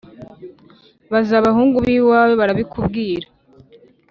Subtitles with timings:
[1.11, 3.27] baza abahungu b’iwawe barabikubwira.